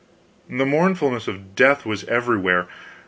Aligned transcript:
The 0.49 0.65
mournfulness 0.65 1.27
of 1.27 1.53
death 1.53 1.85
was 1.85 2.05
everywhere. 2.05 2.67